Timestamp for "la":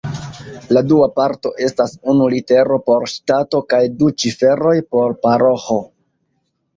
0.75-0.81